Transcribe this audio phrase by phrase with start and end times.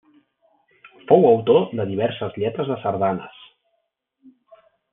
[1.11, 3.45] Fou autor de diverses lletres de sardanes.